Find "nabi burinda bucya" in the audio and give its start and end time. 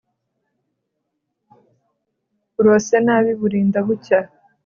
3.05-4.19